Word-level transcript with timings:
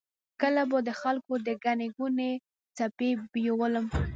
کله 0.41 0.63
به 0.69 0.79
د 0.87 0.89
خلکو 1.01 1.33
د 1.47 1.49
ګڼې 1.65 1.87
ګوڼې 1.97 2.31
څپې 2.77 3.09
بیولم. 3.31 3.85